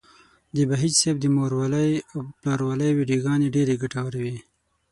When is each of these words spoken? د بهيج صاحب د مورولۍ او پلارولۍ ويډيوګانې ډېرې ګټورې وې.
د 0.55 0.57
بهيج 0.69 0.93
صاحب 1.01 1.17
د 1.21 1.25
مورولۍ 1.37 1.91
او 2.11 2.17
پلارولۍ 2.41 2.89
ويډيوګانې 2.93 3.47
ډېرې 3.55 3.75
ګټورې 3.81 4.19
وې. 4.23 4.37